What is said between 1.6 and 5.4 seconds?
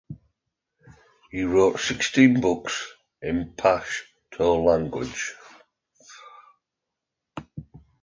sixteen books in Pashto language.